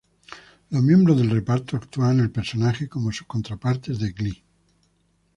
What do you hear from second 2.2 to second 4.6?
el personaje como sus contrapartes de "Glee".